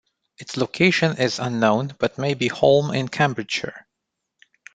[0.39, 3.85] Its location is unknown but may be Holme in Cambridgeshire.